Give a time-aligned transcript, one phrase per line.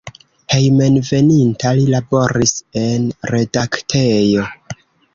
[0.53, 2.57] Hejmenveninta li laboris
[2.87, 4.53] en redaktejo.